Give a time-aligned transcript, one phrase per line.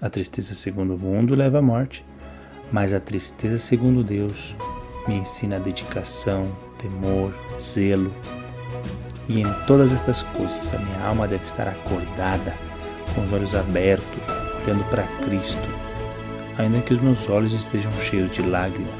[0.00, 2.06] A tristeza segundo o mundo leva à morte,
[2.70, 4.54] mas a tristeza segundo Deus
[5.08, 8.14] me ensina dedicação, temor, zelo.
[9.28, 12.54] E em todas estas coisas a minha alma deve estar acordada,
[13.12, 14.22] com os olhos abertos,
[14.64, 15.68] olhando para Cristo,
[16.56, 18.94] ainda que os meus olhos estejam cheios de lágrimas.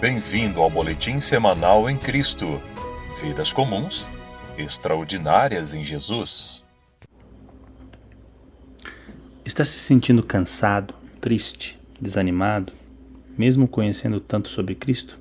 [0.00, 2.62] Bem-vindo ao Boletim Semanal em Cristo.
[3.20, 4.08] Vidas comuns,
[4.56, 6.67] extraordinárias em Jesus.
[9.58, 12.72] Está se sentindo cansado, triste, desanimado,
[13.36, 15.18] mesmo conhecendo tanto sobre Cristo?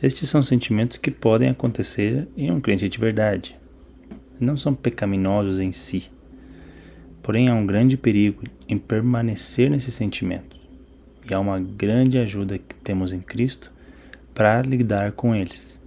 [0.00, 3.58] Estes são sentimentos que podem acontecer em um crente de verdade.
[4.38, 6.08] Não são pecaminosos em si.
[7.20, 10.60] Porém, há um grande perigo em permanecer nesses sentimentos.
[11.28, 13.72] E há uma grande ajuda que temos em Cristo
[14.32, 15.80] para lidar com eles.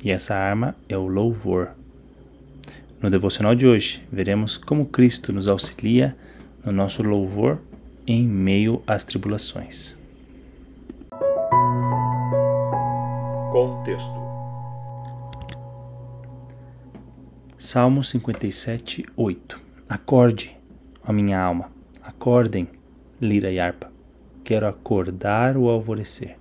[0.00, 1.70] E essa arma é o louvor.
[3.02, 6.16] No devocional de hoje, veremos como Cristo nos auxilia
[6.64, 7.60] no nosso louvor
[8.06, 9.96] em meio às tribulações.
[13.50, 14.24] Contexto
[17.58, 20.56] Salmo 57, 8 Acorde,
[21.06, 21.70] ó minha alma,
[22.02, 22.68] acordem,
[23.20, 23.92] lira e harpa.
[24.42, 26.36] Quero acordar o alvorecer.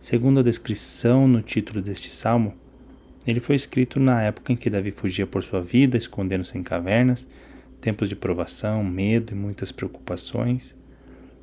[0.00, 2.54] Segundo a descrição no título deste salmo,
[3.26, 7.28] ele foi escrito na época em que Davi fugia por sua vida, escondendo-se em cavernas,
[7.82, 10.78] tempos de provação, medo e muitas preocupações.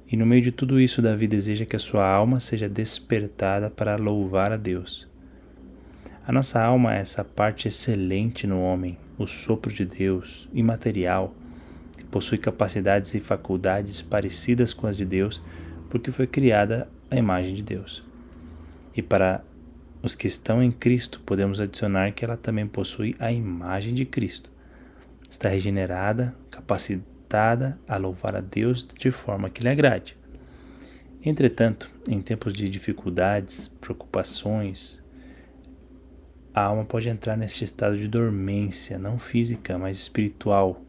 [0.08, 3.98] E no meio de tudo isso, Davi deseja que a sua alma seja despertada para
[3.98, 5.06] louvar a Deus.
[6.26, 11.36] A nossa alma é essa parte excelente no homem, o sopro de Deus, imaterial,
[11.98, 15.42] que possui capacidades e faculdades parecidas com as de Deus,
[15.90, 18.02] porque foi criada à imagem de Deus.
[18.96, 19.44] E para
[20.02, 24.50] os que estão em Cristo, podemos adicionar que ela também possui a imagem de Cristo.
[25.30, 30.18] Está regenerada, capacitada a louvar a Deus de forma que lhe agrade.
[31.24, 35.04] Entretanto, em tempos de dificuldades, preocupações,
[36.52, 40.84] a alma pode entrar nesse estado de dormência, não física, mas espiritual.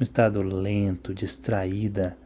[0.00, 2.16] Um estado lento, distraída,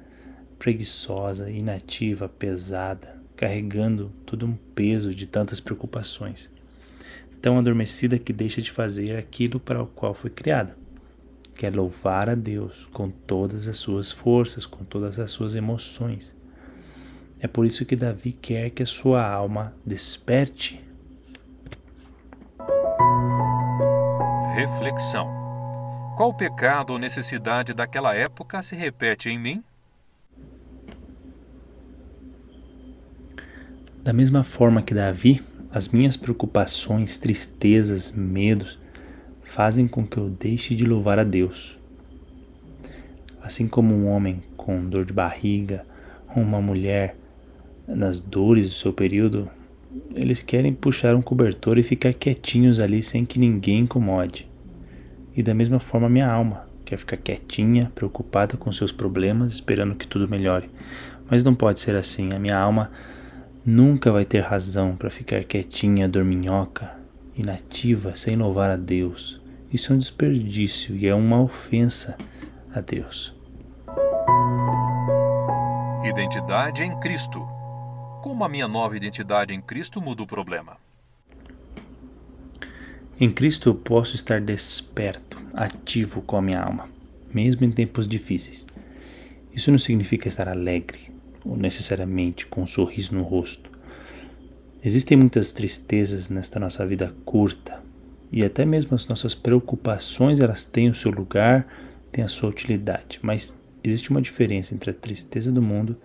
[0.57, 6.51] preguiçosa, inativa, pesada, carregando todo um peso de tantas preocupações,
[7.43, 10.78] tão adormecida que deixa de fazer aquilo para o qual foi criada.
[11.59, 16.37] Quer louvar a Deus com todas as suas forças, com todas as suas emoções.
[17.41, 20.81] É por isso que Davi quer que a sua alma desperte.
[24.55, 25.27] Reflexão:
[26.17, 29.65] Qual pecado ou necessidade daquela época se repete em mim?
[34.05, 35.43] Da mesma forma que Davi,
[35.73, 38.79] as minhas preocupações, tristezas, medos
[39.49, 41.79] fazem com que eu deixe de louvar a Deus.
[43.43, 45.87] Assim como um homem com dor de barriga
[46.37, 47.17] ou uma mulher
[47.87, 49.51] nas dores do seu período,
[50.15, 54.47] eles querem puxar um cobertor e ficar quietinhos ali sem que ninguém incomode.
[55.35, 60.07] E da mesma forma minha alma quer ficar quietinha, preocupada com seus problemas, esperando que
[60.07, 60.71] tudo melhore.
[61.31, 62.29] Mas não pode ser assim.
[62.35, 62.91] A minha alma
[63.65, 66.99] nunca vai ter razão para ficar quietinha, dorminhoca,
[67.37, 69.38] inativa, sem louvar a Deus.
[69.71, 72.17] Isso é um desperdício e é uma ofensa
[72.75, 73.35] a Deus.
[76.03, 77.47] Identidade em Cristo.
[78.23, 80.79] Como a minha nova identidade em Cristo muda o problema?
[83.21, 86.89] Em Cristo eu posso estar desperto, ativo com a minha alma,
[87.35, 88.67] mesmo em tempos difíceis.
[89.53, 91.13] Isso não significa estar alegre,
[91.45, 93.71] ou necessariamente com um sorriso no rosto.
[94.83, 97.87] Existem muitas tristezas nesta nossa vida curta
[98.31, 101.67] e até mesmo as nossas preocupações elas têm o seu lugar,
[102.13, 105.97] têm a sua utilidade, mas existe uma diferença entre a tristeza do mundo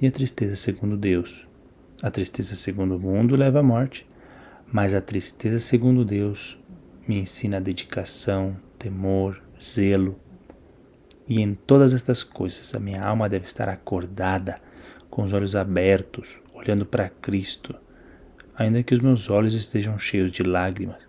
[0.00, 1.46] e a tristeza segundo Deus.
[2.02, 4.06] A tristeza segundo o mundo leva à morte,
[4.70, 6.58] mas a tristeza segundo Deus
[7.06, 10.18] me ensina a dedicação, temor, zelo,
[11.26, 14.60] e em todas estas coisas a minha alma deve estar acordada,
[15.08, 17.74] com os olhos abertos, olhando para Cristo,
[18.54, 21.08] ainda que os meus olhos estejam cheios de lágrimas.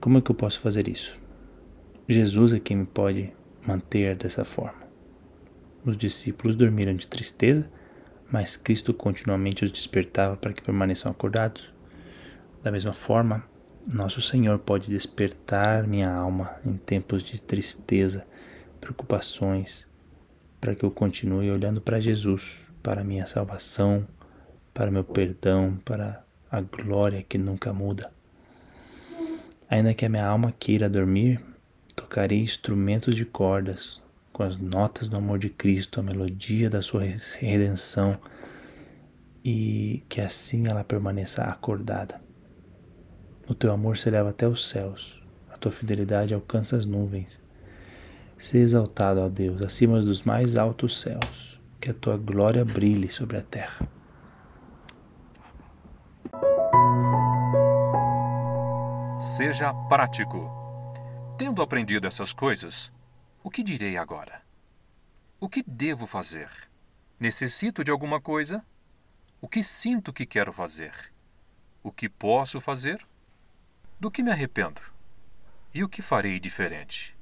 [0.00, 1.16] Como é que eu posso fazer isso?
[2.08, 3.32] Jesus é quem me pode
[3.66, 4.84] manter dessa forma.
[5.84, 7.70] Os discípulos dormiram de tristeza,
[8.30, 11.72] mas Cristo continuamente os despertava para que permaneçam acordados.
[12.62, 13.44] Da mesma forma,
[13.92, 18.26] nosso Senhor pode despertar minha alma em tempos de tristeza,
[18.80, 19.86] preocupações,
[20.60, 24.06] para que eu continue olhando para Jesus, para a minha salvação,
[24.72, 28.10] para meu perdão, para a glória que nunca muda.
[29.68, 31.40] Ainda que a minha alma queira dormir,
[31.94, 34.02] Tocarei instrumentos de cordas
[34.32, 37.04] com as notas do amor de Cristo, a melodia da sua
[37.38, 38.18] redenção
[39.44, 42.20] e que assim ela permaneça acordada.
[43.48, 45.22] O teu amor se eleva até os céus,
[45.52, 47.40] a tua fidelidade alcança as nuvens.
[48.36, 53.36] Seja exaltado, ó Deus, acima dos mais altos céus, que a tua glória brilhe sobre
[53.36, 53.88] a terra.
[59.36, 60.48] Seja prático.
[61.36, 62.92] Tendo aprendido essas coisas,
[63.42, 64.42] o que direi agora?
[65.40, 66.48] O que devo fazer?
[67.18, 68.64] Necessito de alguma coisa?
[69.40, 70.92] O que sinto que quero fazer?
[71.82, 73.04] O que posso fazer?
[73.98, 74.80] Do que me arrependo?
[75.74, 77.16] E o que farei diferente?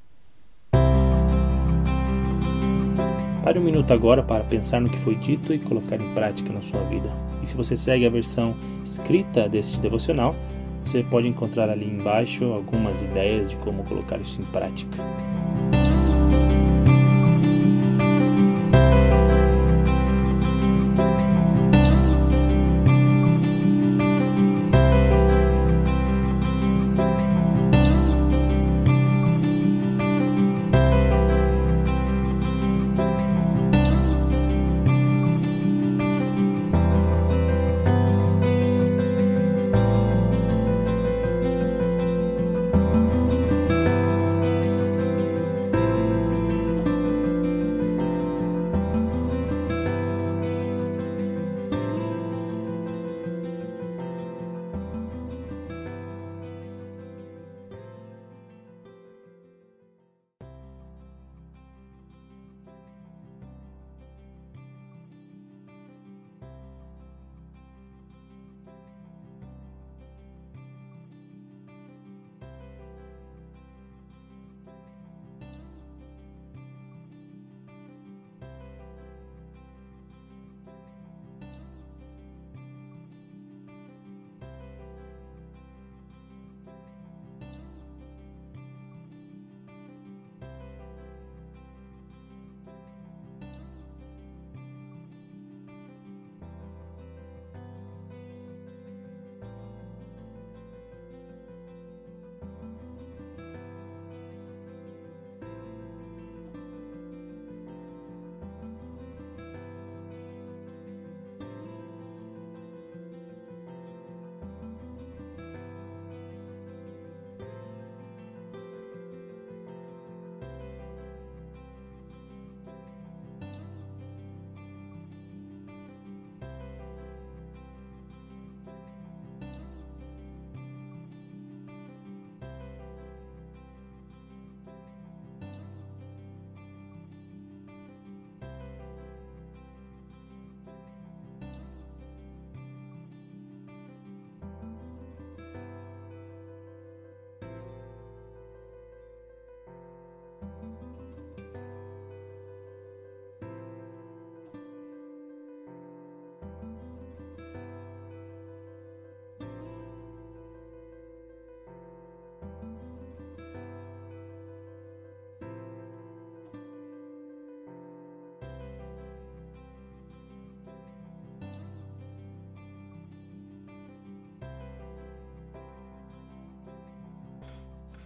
[3.43, 6.61] Pare um minuto agora para pensar no que foi dito e colocar em prática na
[6.61, 7.09] sua vida.
[7.43, 8.55] E se você segue a versão
[8.85, 10.37] escrita deste devocional,
[10.85, 14.97] você pode encontrar ali embaixo algumas ideias de como colocar isso em prática.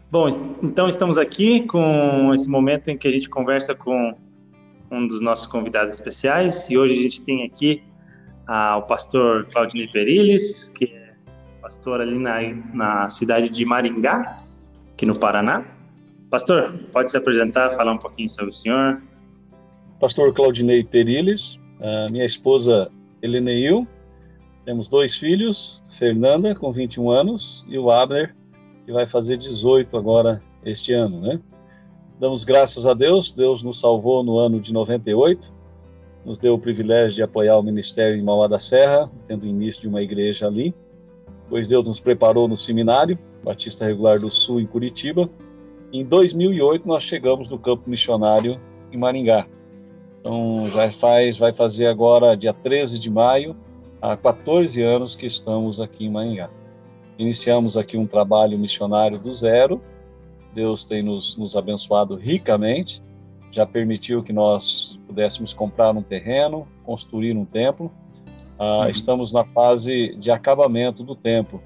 [0.08, 0.28] Bom,
[0.62, 4.16] então estamos aqui com esse momento em que a gente conversa com
[4.88, 7.82] um dos nossos convidados especiais e hoje a gente tem aqui
[8.46, 11.12] ah, o pastor Claudinei Periles, que é
[11.60, 12.38] pastor ali na,
[12.72, 14.44] na cidade de Maringá,
[14.92, 15.64] aqui no Paraná.
[16.30, 19.02] Pastor, pode se apresentar, falar um pouquinho sobre o senhor?
[19.98, 21.58] Pastor Claudinei Periles,
[22.12, 23.88] minha esposa Heleneil,
[24.64, 28.36] temos dois filhos, Fernanda, com 21 anos, e o Abner,
[28.86, 31.40] que vai fazer 18 agora este ano, né?
[32.20, 35.52] Damos graças a Deus, Deus nos salvou no ano de 98,
[36.24, 39.88] nos deu o privilégio de apoiar o ministério em Mauá da Serra, tendo início de
[39.88, 40.72] uma igreja ali.
[41.48, 45.28] Pois Deus nos preparou no seminário Batista Regular do Sul em Curitiba.
[45.92, 48.60] Em 2008 nós chegamos no campo missionário
[48.92, 49.46] em Maringá.
[50.20, 53.56] Então já faz, vai fazer agora dia 13 de maio,
[54.00, 56.50] há 14 anos que estamos aqui em Maringá.
[57.18, 59.80] Iniciamos aqui um trabalho missionário do zero.
[60.54, 63.02] Deus tem nos, nos abençoado ricamente.
[63.50, 67.90] Já permitiu que nós pudéssemos comprar um terreno, construir um templo.
[68.58, 68.88] Ah, uhum.
[68.88, 71.62] Estamos na fase de acabamento do templo.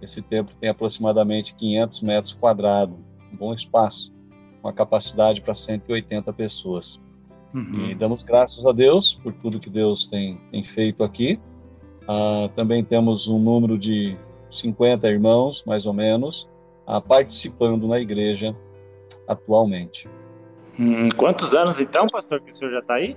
[0.00, 2.96] Esse templo tem aproximadamente 500 metros quadrados,
[3.32, 4.12] um bom espaço.
[4.62, 7.00] uma capacidade para 180 pessoas.
[7.52, 7.90] Uhum.
[7.90, 11.38] E damos graças a Deus por tudo que Deus tem, tem feito aqui.
[12.02, 14.16] Uh, também temos um número de
[14.54, 16.48] 50 irmãos, mais ou menos,
[16.86, 18.56] uh, participando na igreja
[19.28, 20.08] atualmente.
[20.78, 23.16] Hum, quantos anos então, pastor, que o senhor já está aí?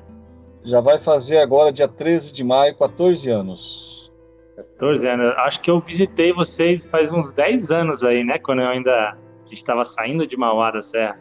[0.64, 4.12] Já vai fazer agora, dia 13 de maio, 14 anos.
[4.56, 5.34] 14 anos.
[5.38, 8.38] Acho que eu visitei vocês faz uns 10 anos aí, né?
[8.40, 9.18] Quando eu ainda
[9.52, 11.18] estava saindo de Mauá da Serra.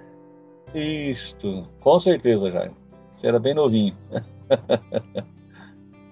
[0.75, 2.73] Isto, com certeza, Jair.
[3.13, 3.97] Você era bem novinho.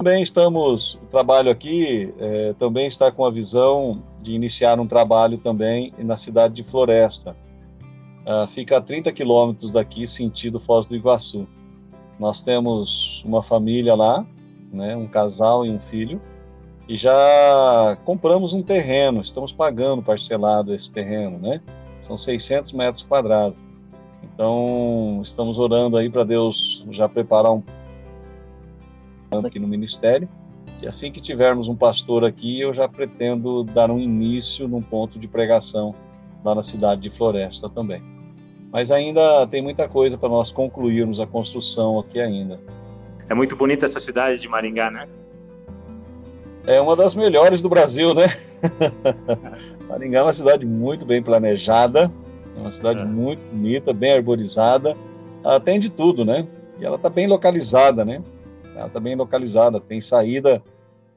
[0.05, 5.39] também estamos, o trabalho aqui é, também está com a visão de iniciar um trabalho
[5.39, 7.35] também na cidade de Floresta.
[8.27, 11.49] Uh, fica a 30 quilômetros daqui, sentido Foz do Iguaçu.
[12.21, 14.27] Nós temos uma família lá,
[14.71, 16.21] né, um casal e um filho,
[16.87, 21.63] e já compramos um terreno, estamos pagando parcelado esse terreno, né?
[22.03, 23.57] São 600 metros quadrados.
[24.23, 27.63] Então, estamos orando aí para Deus já preparar um
[29.43, 30.29] aqui no ministério.
[30.83, 35.19] E assim que tivermos um pastor aqui, eu já pretendo dar um início num ponto
[35.19, 35.95] de pregação
[36.45, 38.03] lá na cidade de Floresta também.
[38.71, 42.61] Mas ainda tem muita coisa para nós concluirmos a construção aqui ainda.
[43.29, 45.09] É muito bonita essa cidade de Maringá, né?
[46.67, 48.27] É uma das melhores do Brasil, né?
[49.89, 52.11] Maringá é uma cidade muito bem planejada,
[52.57, 53.05] é uma cidade é.
[53.05, 54.97] muito bonita, bem arborizada.
[55.43, 56.47] Ela tem de tudo, né?
[56.79, 58.23] E ela está bem localizada, né?
[58.75, 59.81] Ela está bem localizada.
[59.81, 60.63] Tem saída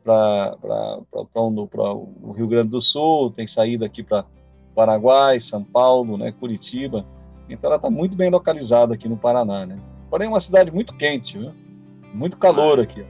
[0.03, 4.25] para o Rio Grande do Sul, tem saída aqui para
[4.73, 6.31] Paraguai, São Paulo, né?
[6.31, 7.05] Curitiba.
[7.49, 9.77] Então ela está muito bem localizada aqui no Paraná, né?
[10.09, 11.51] Porém, é uma cidade muito quente, viu?
[12.13, 13.05] Muito calor aqui.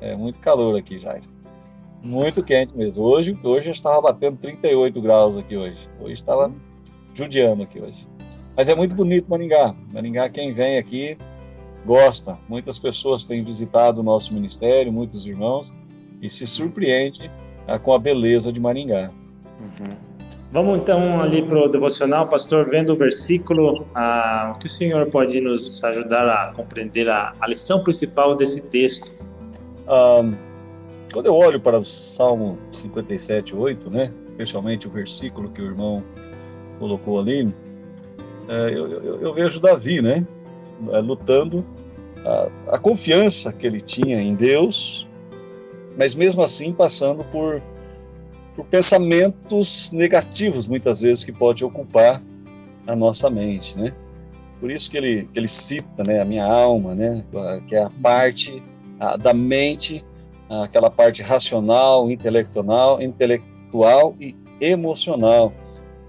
[0.00, 1.22] É muito calor aqui, Jair.
[2.02, 3.04] Muito quente mesmo.
[3.04, 5.88] Hoje, hoje estava batendo 38 graus aqui hoje.
[6.00, 6.52] Hoje estava
[7.14, 8.08] judiando aqui hoje.
[8.56, 9.74] Mas é muito bonito Maringá.
[9.92, 11.16] Maringá, quem vem aqui
[11.84, 12.38] gosta.
[12.48, 15.74] Muitas pessoas têm visitado o nosso ministério, muitos irmãos,
[16.20, 17.30] e se surpreende
[17.66, 19.10] ah, com a beleza de Maringá.
[19.60, 20.10] Uhum.
[20.52, 25.06] Vamos então ali para o devocional, pastor, vendo o versículo, ah, o que o senhor
[25.06, 29.12] pode nos ajudar a compreender a, a lição principal desse texto?
[29.86, 30.34] Um,
[31.12, 36.02] quando eu olho para o Salmo 57, 8, né, especialmente o versículo que o irmão
[36.80, 37.52] colocou ali,
[38.48, 40.26] é, eu, eu, eu, vejo Davi, né,
[40.80, 41.64] lutando
[42.24, 45.06] a, a, confiança que ele tinha em Deus,
[45.96, 47.62] mas mesmo assim passando por,
[48.54, 52.22] por pensamentos negativos, muitas vezes, que pode ocupar
[52.86, 53.94] a nossa mente, né.
[54.58, 57.24] Por isso que ele, que ele cita, né, a minha alma, né,
[57.66, 58.62] que é a parte
[58.98, 60.04] a, da mente,
[60.48, 65.52] aquela parte racional, intelectual, intelectual e emocional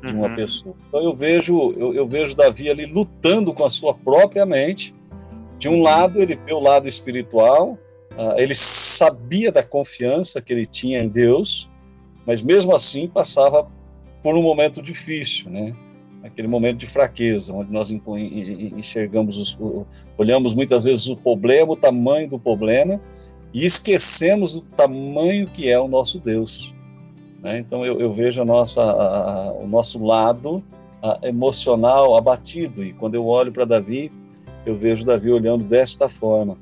[0.03, 0.35] de uma uhum.
[0.35, 0.75] pessoa.
[0.87, 4.93] Então eu vejo, eu, eu, vejo Davi ali lutando com a sua própria mente.
[5.57, 7.77] De um lado ele vê o lado espiritual,
[8.13, 11.69] uh, ele sabia da confiança que ele tinha em Deus,
[12.25, 13.69] mas mesmo assim passava
[14.23, 15.73] por um momento difícil, né?
[16.23, 19.57] Aquele momento de fraqueza, onde nós enxergamos, os,
[20.17, 23.01] olhamos muitas vezes o problema, o tamanho do problema,
[23.51, 26.75] e esquecemos o tamanho que é o nosso Deus.
[27.41, 27.59] Né?
[27.59, 30.63] Então eu, eu, vejo a nossa, a, o nosso lado
[31.01, 34.11] a, emocional abatido e quando eu olho para Davi,
[34.65, 36.57] eu vejo Davi olhando desta forma.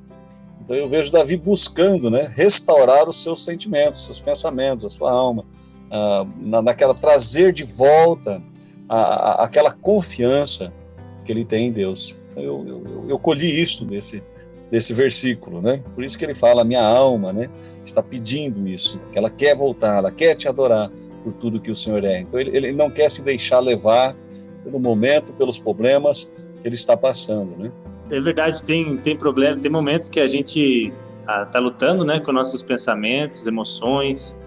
[0.62, 5.44] Então eu vejo Davi buscando, né, restaurar os seus sentimentos, seus pensamentos, a sua alma,
[5.92, 8.42] ah, na, naquela trazer de volta
[8.88, 10.72] a, aquela confiança
[11.26, 12.18] que ele tem em Deus.
[12.32, 14.24] Então, eu, eu, eu colhi isto desse
[14.72, 15.82] desse versículo, né?
[15.96, 17.50] Por isso que ele fala, minha alma, né,
[17.84, 20.92] está pedindo isso, que ela quer voltar, ela quer te adorar
[21.24, 22.22] por tudo que o Senhor é.
[22.22, 24.16] Então ele, ele não quer se deixar levar
[24.64, 26.30] pelo momento, pelos problemas
[26.62, 27.72] que ele está passando, né?
[28.12, 32.32] É verdade, tem tem problema, tem momentos que a gente está ah, lutando, né, com
[32.32, 34.38] nossos pensamentos, emoções.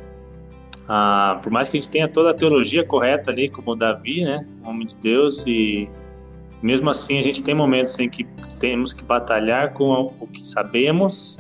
[0.88, 4.46] Ah, por mais que a gente tenha toda a teologia correta ali, como Davi, né,
[4.64, 5.88] homem de Deus e
[6.62, 8.24] mesmo assim, a gente tem momentos em que
[8.60, 11.38] temos que batalhar com o que sabemos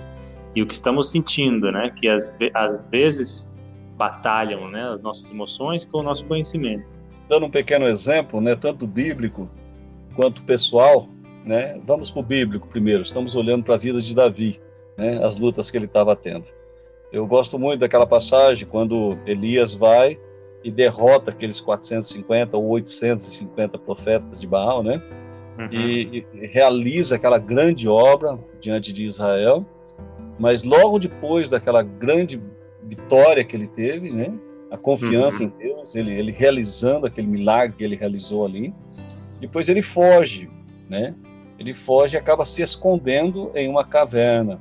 [0.54, 1.90] e o que estamos sentindo, né?
[1.94, 3.52] Que às, às vezes
[3.96, 4.82] batalham, né?
[4.82, 7.00] As nossas emoções com o nosso conhecimento.
[7.28, 8.56] Dando um pequeno exemplo, né?
[8.56, 9.48] Tanto bíblico
[10.16, 11.08] quanto pessoal,
[11.44, 11.80] né?
[11.86, 13.02] Vamos para o bíblico primeiro.
[13.02, 14.60] Estamos olhando para a vida de Davi,
[14.98, 15.24] né?
[15.24, 16.46] As lutas que ele estava tendo.
[17.12, 20.18] Eu gosto muito daquela passagem quando Elias vai
[20.64, 25.02] e derrota aqueles 450 ou 850 profetas de Baal, né?
[25.58, 25.68] Uhum.
[25.70, 29.64] E, e, realiza aquela grande obra diante de Israel.
[30.38, 32.40] Mas logo depois daquela grande
[32.84, 34.32] vitória que ele teve, né?
[34.70, 35.50] A confiança uhum.
[35.50, 38.72] em Deus, ele, ele realizando aquele milagre que ele realizou ali.
[39.40, 40.48] Depois ele foge
[40.92, 41.14] né?
[41.58, 44.60] Ele foge e acaba se escondendo em uma caverna.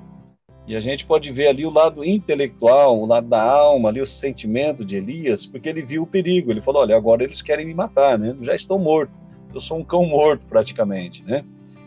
[0.72, 4.06] E a gente pode ver ali o lado intelectual, o lado da alma, ali o
[4.06, 6.50] sentimento de Elias, porque ele viu o perigo.
[6.50, 8.34] Ele falou: olha, agora eles querem me matar, né?
[8.40, 9.12] Já estou morto.
[9.54, 11.44] Eu sou um cão morto praticamente, né?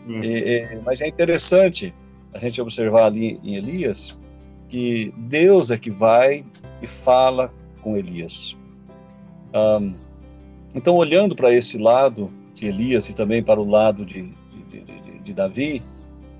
[0.07, 0.23] Hum.
[0.23, 1.95] E, e, mas é interessante
[2.31, 4.15] a gente observar ali em Elias
[4.69, 6.45] que Deus é que vai
[6.79, 7.51] e fala
[7.81, 8.55] com Elias.
[9.51, 9.95] Um,
[10.75, 14.31] então, olhando para esse lado de Elias e também para o lado de,
[14.69, 15.81] de, de, de Davi,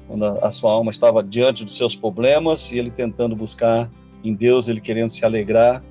[0.07, 3.89] quando a, sua alma estava diante dos seus problemas e ele tentando buscar
[4.23, 5.83] em Deus, ele querendo se alegrar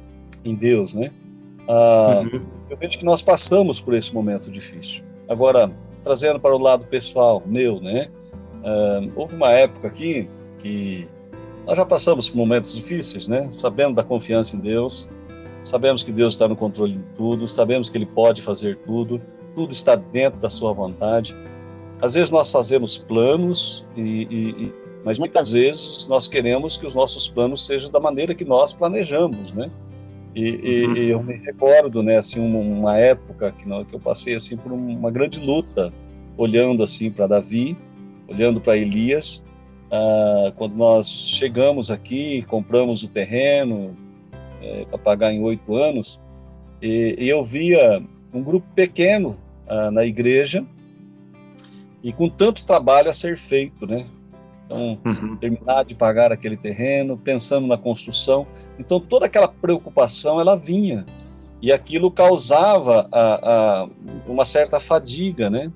[0.44, 1.10] em Deus, né?
[1.68, 2.42] Ah, uhum.
[2.68, 5.02] Eu vejo que nós passamos por esse momento difícil.
[5.28, 5.70] Agora,
[6.02, 8.08] trazendo para o lado pessoal meu, né?
[8.64, 10.28] Ah, houve uma época aqui
[10.58, 11.08] que
[11.66, 13.48] nós já passamos por momentos difíceis, né?
[13.50, 15.08] Sabendo da confiança em Deus,
[15.62, 19.20] sabemos que Deus está no controle de tudo, sabemos que Ele pode fazer tudo,
[19.54, 21.34] tudo está dentro da Sua vontade.
[22.00, 24.72] Às vezes nós fazemos planos, e, e, e,
[25.04, 29.52] mas muitas vezes nós queremos que os nossos planos sejam da maneira que nós planejamos,
[29.52, 29.70] né?
[30.34, 30.96] E, uhum.
[30.96, 34.56] e eu me recordo, né, assim, uma, uma época que, não, que eu passei assim
[34.56, 35.92] por uma grande luta,
[36.36, 37.76] olhando assim para Davi,
[38.28, 39.40] olhando para Elias,
[39.90, 43.96] ah, quando nós chegamos aqui, compramos o terreno
[44.60, 46.20] é, para pagar em oito anos,
[46.82, 49.36] e, e, eu via um grupo pequeno
[49.68, 50.64] ah, na igreja
[52.04, 54.06] e com tanto trabalho a ser feito, né?
[54.66, 55.36] Então, uhum.
[55.36, 58.46] terminar de pagar aquele terreno, pensando na construção.
[58.78, 61.04] Então, toda aquela preocupação, ela vinha.
[61.60, 63.88] E aquilo causava a, a,
[64.26, 65.72] uma certa fadiga, né?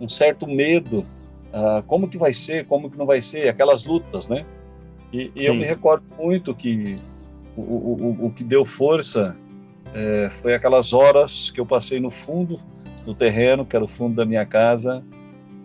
[0.00, 1.04] Um certo medo
[1.52, 4.44] ah, como que vai ser, como que não vai ser, aquelas lutas, né?
[5.12, 6.98] E, e eu me recordo muito que
[7.54, 9.36] o, o, o que deu força
[9.92, 12.56] é, foi aquelas horas que eu passei no fundo
[13.04, 15.04] do terreno, que era o fundo da minha casa,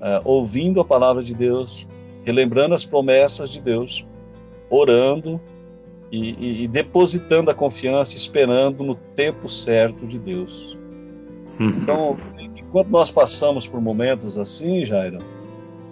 [0.01, 1.87] ah, ouvindo a palavra de Deus,
[2.23, 4.05] relembrando as promessas de Deus,
[4.69, 5.39] orando
[6.11, 10.77] e, e, e depositando a confiança, esperando no tempo certo de Deus.
[11.59, 11.69] Uhum.
[11.69, 12.17] Então,
[12.57, 15.19] enquanto nós passamos por momentos assim, Jairo,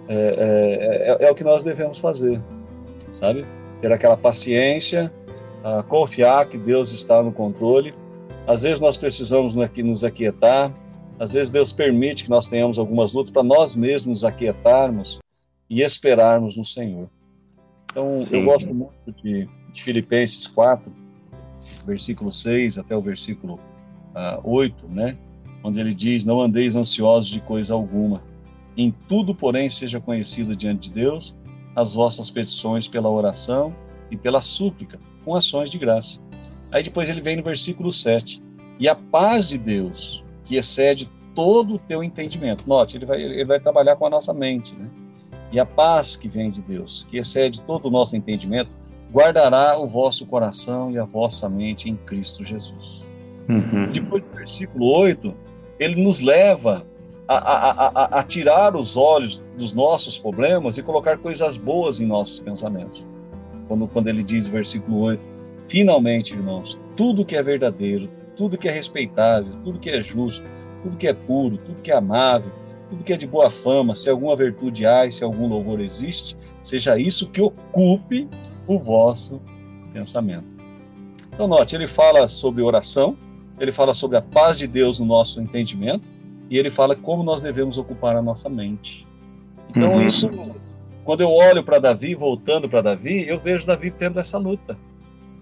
[0.08, 2.40] é, é, é, é, o que nós devemos fazer,
[3.10, 3.44] sabe?
[3.80, 5.12] Ter aquela paciência,
[5.88, 7.92] confiar que Deus está no controle.
[8.46, 10.72] Às vezes nós precisamos nos aquietar,
[11.18, 15.18] às vezes Deus permite que nós tenhamos algumas lutas para nós mesmos nos aquietarmos
[15.68, 17.08] e esperarmos no Senhor.
[17.90, 18.38] Então, Sim.
[18.38, 20.92] eu gosto muito de, de, Filipenses 4,
[21.86, 23.54] versículo 6 até o versículo
[24.14, 25.16] uh, 8, né?
[25.64, 28.22] Onde ele diz: Não andeis ansiosos de coisa alguma
[28.76, 31.34] em tudo, porém, seja conhecido diante de Deus
[31.74, 33.74] as vossas petições pela oração
[34.10, 36.20] e pela súplica, com ações de graça.
[36.70, 38.42] Aí depois ele vem no versículo 7.
[38.78, 42.64] E a paz de Deus, que excede todo o teu entendimento.
[42.66, 44.88] Note, ele vai, ele vai trabalhar com a nossa mente, né?
[45.52, 48.70] E a paz que vem de Deus, que excede todo o nosso entendimento,
[49.12, 53.08] guardará o vosso coração e a vossa mente em Cristo Jesus.
[53.48, 53.90] Uhum.
[53.92, 55.32] Depois do versículo 8,
[55.78, 56.84] ele nos leva
[57.28, 62.06] a, a, a, a, tirar os olhos dos nossos problemas e colocar coisas boas em
[62.06, 63.06] nossos pensamentos.
[63.68, 65.20] Quando, quando ele diz, versículo 8,
[65.68, 70.44] finalmente, irmãos, tudo que é verdadeiro, tudo que é respeitável, tudo que é justo,
[70.82, 72.52] tudo que é puro, tudo que é amável,
[72.90, 76.36] tudo que é de boa fama, se alguma virtude há e se algum louvor existe,
[76.62, 78.28] seja isso que ocupe
[78.66, 79.40] o vosso
[79.92, 80.46] pensamento.
[81.32, 83.16] Então, note, ele fala sobre oração,
[83.58, 86.06] ele fala sobre a paz de Deus no nosso entendimento,
[86.48, 89.06] e ele fala como nós devemos ocupar a nossa mente.
[89.68, 90.02] Então, uhum.
[90.02, 90.30] isso,
[91.04, 94.78] quando eu olho para Davi, voltando para Davi, eu vejo Davi tendo essa luta,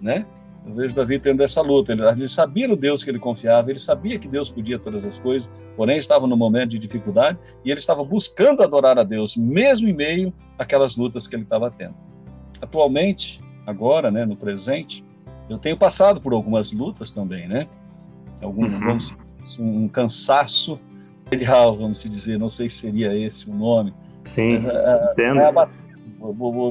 [0.00, 0.24] né?
[0.66, 1.92] Eu vejo Davi tendo essa luta.
[1.92, 5.18] Ele, ele, sabia no Deus que ele confiava, ele sabia que Deus podia todas as
[5.18, 9.88] coisas, porém estava no momento de dificuldade e ele estava buscando adorar a Deus, mesmo
[9.88, 11.94] em meio àquelas lutas que ele estava tendo.
[12.62, 15.04] Atualmente, agora, né, no presente,
[15.50, 17.68] eu tenho passado por algumas lutas também, né?
[18.40, 18.80] Algum, uhum.
[18.80, 20.80] vamos assim, um cansaço
[21.24, 23.92] material, vamos dizer, não sei se seria esse o nome.
[24.22, 25.40] Sim, mas, é, entendo.
[25.40, 25.52] É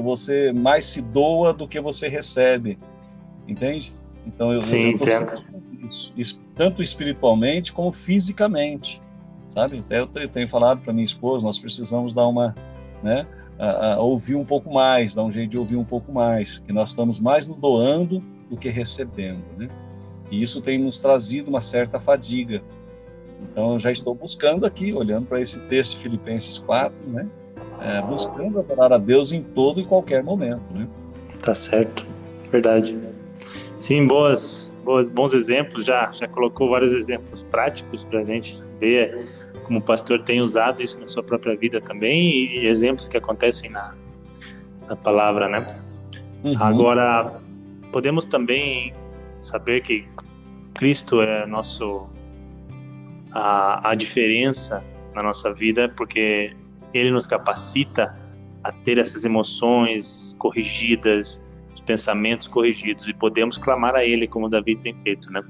[0.02, 2.76] você mais se doa do que você recebe,
[3.46, 3.94] entende?
[4.26, 5.04] Então eu, Sim, eu tô
[5.86, 9.02] isso, isso, tanto espiritualmente como fisicamente,
[9.48, 9.80] sabe?
[9.80, 12.54] Até eu tenho falado para minha esposa, nós precisamos dar uma,
[13.02, 13.26] né,
[13.58, 16.72] a, a ouvir um pouco mais, dar um jeito de ouvir um pouco mais, que
[16.72, 19.68] nós estamos mais nos doando do que recebendo, né?
[20.30, 22.62] E isso tem nos trazido uma certa fadiga,
[23.50, 27.26] então, eu já estou buscando aqui, olhando para esse texto de Filipenses 4, né?
[27.80, 30.88] É, buscando adorar a Deus em todo e qualquer momento, né?
[31.44, 32.06] Tá certo,
[32.50, 32.96] verdade.
[33.84, 35.84] Sim, boas, boas, bons exemplos.
[35.84, 39.28] Já, já colocou vários exemplos práticos para a gente ver
[39.64, 43.94] como pastor, tem usado isso na sua própria vida também e, exemplos que acontecem na,
[44.88, 45.78] na palavra, né?
[46.42, 46.56] Uhum.
[46.62, 47.38] Agora,
[47.92, 48.94] podemos também
[49.42, 50.08] saber que
[50.72, 52.08] Cristo é nosso
[53.32, 54.82] a, a diferença
[55.14, 56.56] na nossa vida, porque
[56.94, 58.18] Ele nos capacita
[58.62, 61.42] a ter essas emoções corrigidas,
[61.84, 65.42] pensamentos corrigidos, e podemos clamar a Ele, como Davi tem feito, né?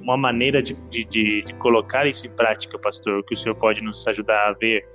[0.00, 3.82] Uma maneira de, de, de, de colocar isso em prática, pastor, que o senhor pode
[3.82, 4.86] nos ajudar a ver,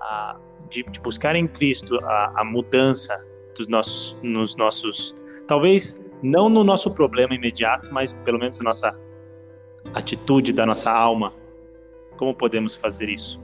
[0.00, 0.38] a,
[0.70, 3.16] de, de, buscar em Cristo a, a mudança
[3.56, 5.14] dos nossos, nos nossos,
[5.46, 8.98] talvez não no nosso problema imediato, mas pelo menos na nossa
[9.92, 11.32] atitude da nossa alma,
[12.16, 13.40] como podemos fazer isso?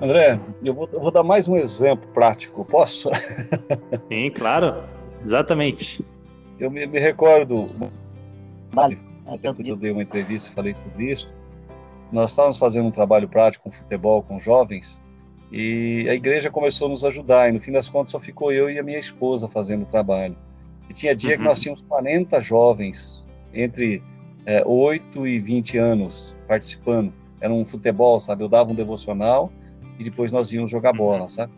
[0.00, 3.10] André, eu vou, eu vou dar mais um exemplo prático, posso?
[4.08, 4.82] Sim, claro,
[5.24, 6.04] exatamente.
[6.58, 7.70] Eu me, me recordo,
[8.70, 8.98] vale.
[9.26, 11.34] até eu dei uma entrevista e falei sobre isso.
[12.12, 15.00] Nós estávamos fazendo um trabalho prático com futebol com jovens
[15.50, 17.48] e a igreja começou a nos ajudar.
[17.48, 20.36] E no fim das contas só ficou eu e a minha esposa fazendo o trabalho.
[20.88, 21.38] E tinha dia uhum.
[21.38, 24.02] que nós tínhamos 40 jovens entre
[24.46, 28.42] é, 8 e 20 anos participando era um futebol, sabe?
[28.42, 29.52] Eu dava um devocional
[29.98, 30.98] e depois nós íamos jogar uhum.
[30.98, 31.52] bola, sabe?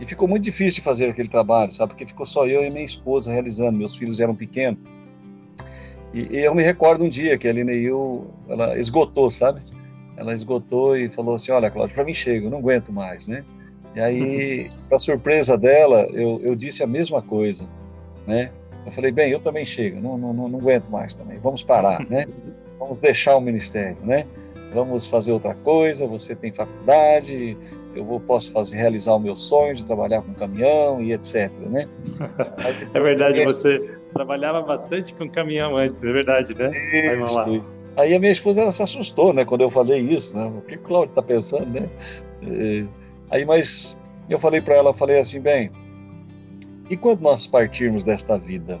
[0.00, 1.90] E ficou muito difícil de fazer aquele trabalho, sabe?
[1.90, 4.78] Porque ficou só eu e minha esposa realizando, meus filhos eram pequenos.
[6.12, 9.60] E, e eu me recordo um dia que a Lineil, ela esgotou, sabe?
[10.16, 13.44] Ela esgotou e falou assim: Olha, Cláudio, para mim chega, eu não aguento mais, né?
[13.94, 17.68] E aí, para surpresa dela, eu, eu disse a mesma coisa,
[18.26, 18.50] né?
[18.84, 22.04] Eu falei: Bem, eu também chego, não, não, não, não aguento mais também, vamos parar,
[22.08, 22.26] né?
[22.76, 24.26] Vamos deixar o ministério, né?
[24.74, 27.56] vamos fazer outra coisa, você tem faculdade,
[27.94, 31.88] eu vou, posso fazer, realizar o meu sonho de trabalhar com caminhão e etc, né?
[32.94, 33.74] é verdade, você
[34.12, 36.70] trabalhava bastante com caminhão antes, é verdade, né?
[37.22, 37.64] Isso.
[37.96, 40.46] Aí a minha esposa ela se assustou, né, quando eu falei isso, né?
[40.46, 41.88] O que o Cláudio está pensando, né?
[42.42, 42.84] É,
[43.30, 45.70] aí, mas eu falei para ela, falei assim, bem,
[46.90, 48.80] e quando nós partirmos desta vida,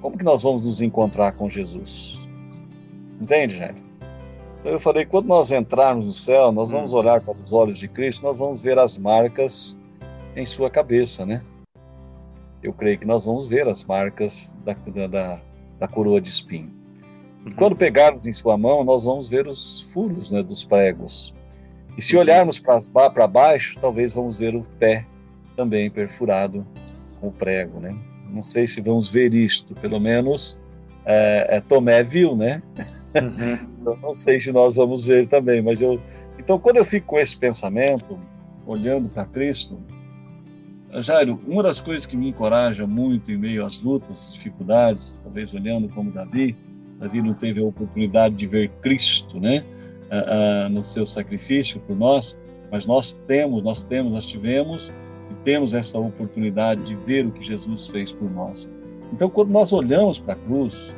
[0.00, 2.18] como que nós vamos nos encontrar com Jesus?
[3.20, 3.85] Entende, gente?
[4.66, 6.96] Eu falei, quando nós entrarmos no céu, nós vamos hum.
[6.96, 9.78] olhar para os olhos de Cristo, nós vamos ver as marcas
[10.34, 11.40] em sua cabeça, né?
[12.62, 14.74] Eu creio que nós vamos ver as marcas da,
[15.06, 15.40] da,
[15.78, 16.70] da coroa de espinho.
[17.44, 17.52] Uhum.
[17.52, 21.32] Quando pegarmos em sua mão, nós vamos ver os furos né, dos pregos.
[21.96, 25.06] E se olharmos para baixo, talvez vamos ver o pé
[25.54, 26.66] também perfurado
[27.20, 27.96] com o prego, né?
[28.28, 30.60] Não sei se vamos ver isto, pelo menos
[31.04, 32.60] é, é, Tomé viu, né?
[33.22, 33.96] Uhum.
[34.02, 36.00] não sei se nós vamos ver também, mas eu.
[36.38, 38.18] Então, quando eu fico com esse pensamento,
[38.66, 39.78] olhando para Cristo,
[41.00, 45.88] Jairo, uma das coisas que me encoraja muito em meio às lutas, dificuldades, talvez olhando
[45.88, 46.56] como Davi,
[46.98, 49.64] Davi não teve a oportunidade de ver Cristo, né,
[50.70, 52.38] no seu sacrifício por nós,
[52.70, 54.92] mas nós temos, nós temos, nós tivemos
[55.30, 58.70] e temos essa oportunidade de ver o que Jesus fez por nós.
[59.12, 60.94] Então, quando nós olhamos para a cruz,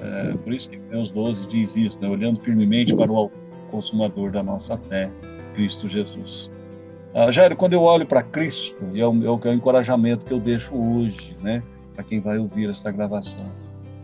[0.00, 2.08] é, por isso que Deus 12 diz isso, né?
[2.08, 3.30] olhando firmemente para o
[3.70, 5.10] consumador da nossa fé,
[5.54, 6.50] Cristo Jesus.
[7.14, 10.38] Ah, Jairo, quando eu olho para Cristo, e é o, é o encorajamento que eu
[10.38, 11.62] deixo hoje, né,
[11.94, 13.44] para quem vai ouvir essa gravação.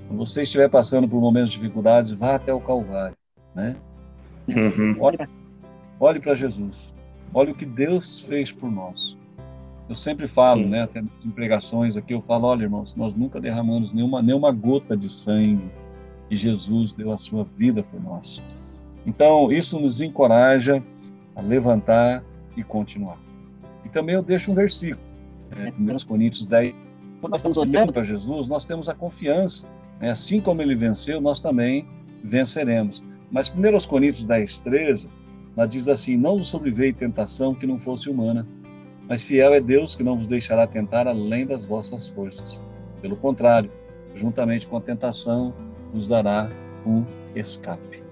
[0.09, 3.17] Quando você estiver passando por momentos de dificuldades, vá até o Calvário,
[3.55, 3.77] né?
[4.49, 4.97] Uhum.
[4.99, 5.19] Olhe,
[6.01, 6.95] olhe para Jesus.
[7.35, 9.17] Olhe o que Deus fez por nós.
[9.89, 10.71] Eu sempre falo, Sim.
[10.71, 14.97] né, até em pregações aqui, eu falo, olha, irmãos, nós nunca derramamos nenhuma, nenhuma gota
[14.97, 15.71] de sangue
[16.33, 18.43] e Jesus deu a sua vida por nós.
[19.05, 20.83] Então, isso nos encoraja
[21.37, 22.25] a levantar
[22.57, 23.19] e continuar.
[23.85, 25.03] E também eu deixo um versículo,
[25.51, 26.75] é, 1 Coríntios 10.
[27.21, 29.69] Quando nós estamos olhando para Jesus, nós temos a confiança.
[30.01, 30.11] Né?
[30.11, 31.87] Assim como ele venceu, nós também
[32.25, 33.05] venceremos.
[33.31, 35.11] Mas 1 Coríntios 10, 13,
[35.55, 38.49] ela diz assim: Não nos sobreveio tentação que não fosse humana,
[39.07, 42.63] mas fiel é Deus que não vos deixará tentar além das vossas forças.
[43.03, 43.71] Pelo contrário,
[44.15, 45.53] juntamente com a tentação,
[45.93, 46.51] nos dará
[46.87, 48.03] um escape.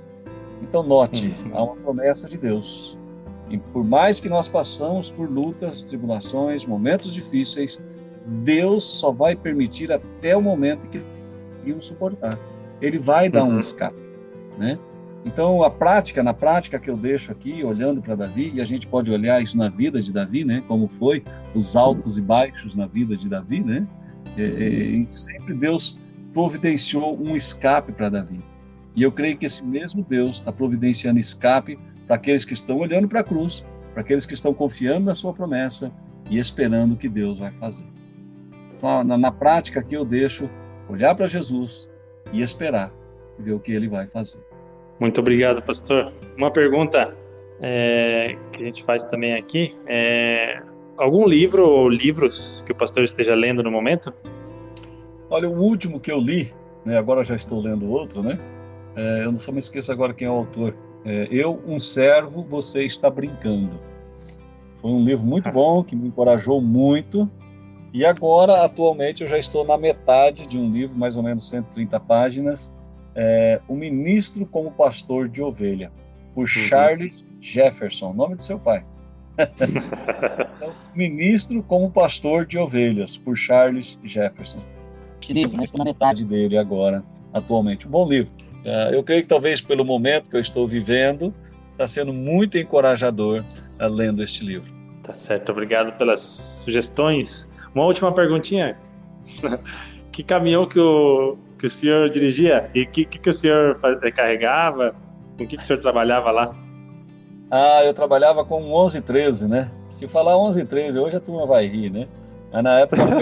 [0.62, 1.50] Então, note, uhum.
[1.56, 2.98] há uma promessa de Deus.
[3.48, 7.80] E por mais que nós passamos por lutas, tribulações, momentos difíceis,
[8.44, 11.02] Deus só vai permitir até o momento que
[11.48, 12.38] conseguimos suportar.
[12.80, 13.56] Ele vai dar uhum.
[13.56, 14.00] um escape,
[14.56, 14.78] né?
[15.24, 18.86] Então, a prática, na prática que eu deixo aqui, olhando para Davi, e a gente
[18.86, 20.62] pode olhar isso na vida de Davi, né?
[20.66, 21.22] Como foi
[21.54, 23.86] os altos e baixos na vida de Davi, né?
[24.38, 25.98] É, é, sempre Deus
[26.32, 28.40] providenciou um escape para Davi.
[28.94, 33.08] E eu creio que esse mesmo Deus está providenciando escape para aqueles que estão olhando
[33.08, 35.92] para a cruz, para aqueles que estão confiando na sua promessa
[36.28, 37.86] e esperando o que Deus vai fazer.
[38.76, 40.50] Então, na, na prática aqui eu deixo
[40.88, 41.88] olhar para Jesus
[42.32, 42.92] e esperar
[43.38, 44.40] ver o que ele vai fazer.
[44.98, 46.12] Muito obrigado, pastor.
[46.36, 47.16] Uma pergunta
[47.60, 49.74] é, que a gente faz também aqui.
[49.86, 50.62] É,
[50.96, 54.12] algum livro ou livros que o pastor esteja lendo no momento?
[55.30, 56.52] Olha, o último que eu li,
[56.84, 58.38] né, agora já estou lendo outro, né?
[58.96, 60.76] É, eu não só me esqueço agora quem é o autor.
[61.04, 63.78] É, eu, um servo, você está brincando.
[64.74, 67.30] Foi um livro muito bom, que me encorajou muito.
[67.92, 71.98] E agora, atualmente, eu já estou na metade de um livro, mais ou menos 130
[72.00, 72.72] páginas,
[73.14, 75.92] é, O Ministro como Pastor de Ovelha,
[76.34, 76.46] por uhum.
[76.46, 78.84] Charles Jefferson, nome de seu pai.
[79.38, 84.60] então, Ministro como Pastor de Ovelhas, por Charles Jefferson.
[85.22, 87.86] Esse livro, né, estou na metade dele agora, atualmente.
[87.86, 88.30] Um bom livro.
[88.64, 91.34] É, eu creio que talvez pelo momento que eu estou vivendo,
[91.72, 93.42] está sendo muito encorajador
[93.80, 94.72] uh, lendo este livro.
[95.02, 97.48] Tá certo, obrigado pelas sugestões.
[97.74, 98.76] Uma última perguntinha.
[100.12, 102.70] que caminhão que o, que o senhor dirigia?
[102.74, 103.80] E o que, que, que, o senhor
[104.14, 104.94] carregava?
[105.38, 106.54] Com o que, que o senhor trabalhava lá?
[107.50, 109.70] Ah, eu trabalhava com 1113, né?
[109.88, 112.06] Se falar 1113, hoje a turma vai rir, né?
[112.52, 113.18] Mas na época um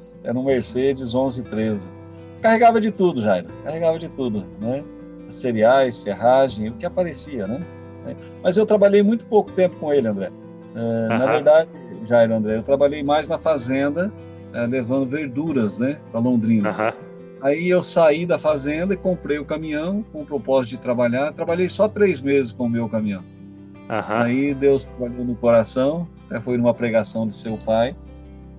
[0.00, 1.88] Mercedes, era um Mercedes 1113.
[2.40, 4.82] Carregava de tudo, Jairo, carregava de tudo, né?
[5.28, 7.60] Cereais, ferragem, o que aparecia, né?
[8.42, 10.30] Mas eu trabalhei muito pouco tempo com ele, André.
[10.74, 11.68] É, na verdade,
[12.06, 14.10] Jairo André, eu trabalhei mais na fazenda,
[14.54, 16.70] é, levando verduras, né, para Londrina.
[17.42, 21.32] Aí eu saí da fazenda e comprei o caminhão com o propósito de trabalhar.
[21.32, 23.22] Trabalhei só três meses com o meu caminhão.
[24.22, 27.94] Aí Deus trabalhou no coração, até foi numa pregação de seu pai.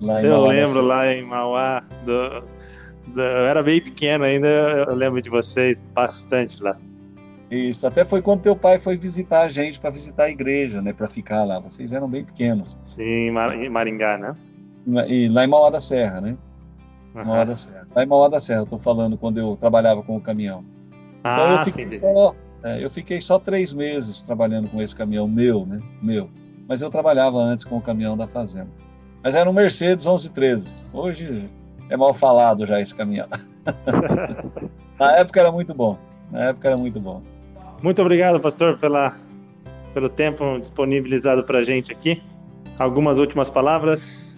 [0.02, 1.82] Eu Mauá lembro lá em Mauá.
[2.04, 2.44] Do,
[3.12, 6.76] do, eu era bem pequeno ainda, eu lembro de vocês bastante lá.
[7.50, 10.92] Isso, até foi quando teu pai foi visitar a gente para visitar a igreja, né,
[10.92, 11.58] para ficar lá.
[11.58, 12.76] Vocês eram bem pequenos.
[12.94, 13.28] Sim,
[13.62, 14.34] em Maringá, né?
[15.06, 16.36] E lá em Mauá da Serra, né?
[17.14, 17.24] Uhum.
[17.24, 17.86] Mauá da Serra.
[17.94, 20.64] Lá em Mauá da Serra, eu tô falando quando eu trabalhava com o caminhão.
[21.22, 22.34] Ah, então eu fiquei, sim, só,
[22.64, 25.78] é, eu fiquei só três meses trabalhando com esse caminhão meu, né?
[26.00, 26.30] Meu.
[26.66, 28.70] Mas eu trabalhava antes com o caminhão da fazenda.
[29.22, 30.74] Mas era um Mercedes 1113.
[30.92, 31.48] Hoje
[31.88, 33.28] é mal falado já esse caminhão.
[34.98, 35.96] Na época era muito bom.
[36.30, 37.22] Na época era muito bom.
[37.80, 39.16] Muito obrigado, pastor, pela,
[39.94, 42.22] pelo tempo disponibilizado para a gente aqui.
[42.78, 44.34] Algumas últimas palavras.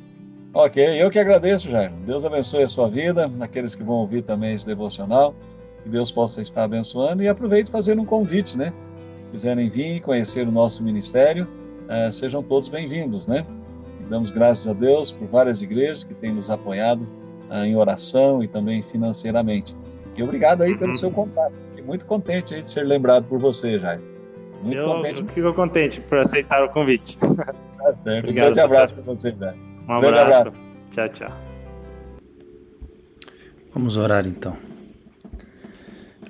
[0.52, 1.90] Ok, eu que agradeço, Jair.
[2.06, 5.34] Deus abençoe a sua vida, aqueles que vão ouvir também esse devocional.
[5.82, 8.72] Que Deus possa estar abençoando e aproveito fazer um convite, né?
[9.30, 11.48] Quiserem vir conhecer o nosso ministério,
[11.88, 13.44] uh, sejam todos bem-vindos, né?
[14.08, 17.02] Damos graças a Deus por várias igrejas que têm nos apoiado
[17.50, 19.76] uh, em oração e também financeiramente.
[20.16, 20.94] E obrigado aí pelo uhum.
[20.94, 24.00] seu contato muito contente de ser lembrado por você, Jair.
[24.62, 25.22] Muito eu, contente.
[25.22, 27.18] Eu fico contente por aceitar o convite.
[27.18, 28.24] Tá certo.
[28.24, 29.58] Obrigado, um grande abraço para você, velho.
[29.86, 30.38] Um abraço.
[30.38, 30.56] abraço.
[30.90, 31.32] Tchau, tchau.
[33.74, 34.56] Vamos orar então.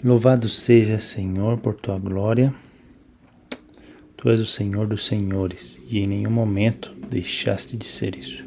[0.03, 2.53] Louvado seja, Senhor, por tua glória.
[4.25, 8.43] Tu és o Senhor dos senhores e em nenhum momento deixaste de ser isso.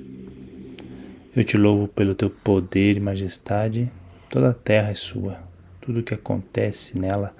[1.35, 3.91] Eu te louvo pelo teu poder e majestade,
[4.27, 5.47] toda a terra é sua
[5.87, 7.33] tudo o que acontece nela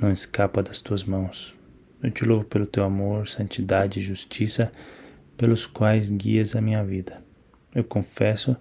[0.00, 1.54] não escapa das tuas mãos.
[2.02, 4.72] Eu te louvo pelo teu amor, santidade e justiça,
[5.36, 7.22] pelos quais guias a minha vida.
[7.72, 8.56] Eu confesso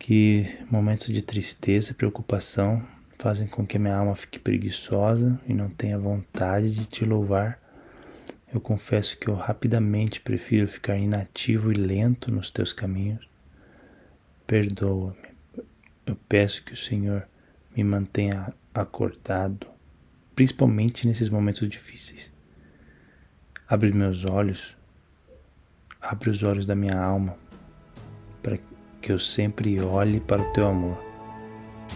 [0.00, 2.82] que momentos de tristeza e preocupação
[3.18, 7.65] fazem com que minha alma fique preguiçosa e não tenha vontade de te louvar.
[8.52, 13.28] Eu confesso que eu rapidamente prefiro ficar inativo e lento nos teus caminhos.
[14.46, 15.64] Perdoa-me.
[16.06, 17.26] Eu peço que o Senhor
[17.76, 19.66] me mantenha acordado,
[20.34, 22.32] principalmente nesses momentos difíceis.
[23.68, 24.76] Abre meus olhos,
[26.00, 27.36] abre os olhos da minha alma,
[28.42, 28.58] para
[29.02, 30.98] que eu sempre olhe para o teu amor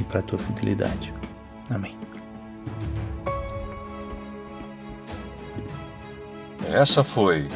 [0.01, 1.15] e para a tua fidelidade.
[1.71, 1.97] Amém.
[6.72, 7.48] Essa foi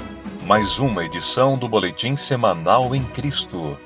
[0.45, 3.79] mais uma edição do Boletim Semanal em Cristo.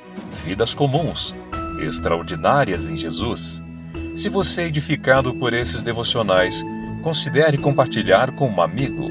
[0.43, 1.37] Vidas comuns,
[1.83, 3.63] extraordinárias em Jesus.
[4.17, 6.65] Se você é edificado por esses devocionais,
[7.03, 9.11] considere compartilhar com um amigo.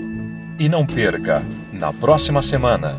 [0.58, 2.98] E não perca, na próxima semana.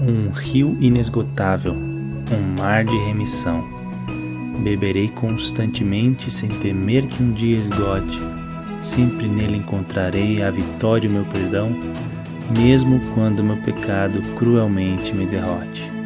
[0.00, 3.64] Um rio inesgotável, um mar de remissão.
[4.64, 8.18] Beberei constantemente sem temer que um dia esgote.
[8.80, 11.70] Sempre nele encontrarei a vitória e o meu perdão,
[12.58, 15.99] mesmo quando meu pecado cruelmente me derrote.